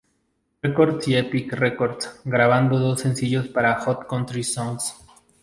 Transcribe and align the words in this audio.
Records 0.63 1.07
y 1.09 1.15
Epic 1.15 1.53
Records, 1.53 2.21
grabando 2.25 2.79
dos 2.79 3.01
sencillos 3.01 3.47
para 3.49 3.79
Hot 3.81 4.07
Country 4.09 4.43
Songs. 4.43 4.95